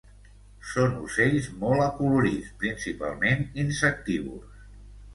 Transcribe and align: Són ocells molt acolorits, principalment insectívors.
Són 0.69 0.95
ocells 1.07 1.51
molt 1.65 1.85
acolorits, 1.89 2.51
principalment 2.65 3.49
insectívors. 3.69 4.63